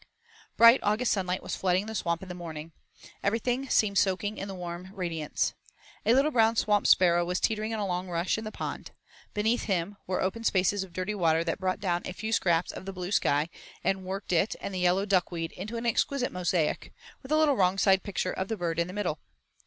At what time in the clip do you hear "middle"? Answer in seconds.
18.93-19.19